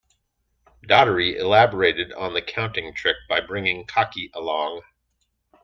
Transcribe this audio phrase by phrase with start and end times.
[0.89, 4.81] Daughtry elaborated on the counting trick by bringing Cocky along.